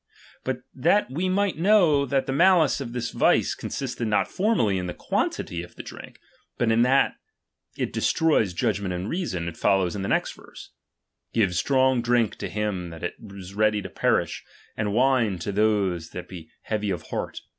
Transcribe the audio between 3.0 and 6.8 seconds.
vice consisted not formally in the quantity of the drink, but